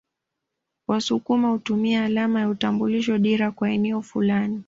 Wasukuma 0.87 1.49
hutumia 1.49 2.05
alama 2.05 2.39
ya 2.39 2.49
utambulisho 2.49 3.17
dira 3.17 3.51
kwa 3.51 3.69
eneo 3.71 4.01
fulani 4.01 4.59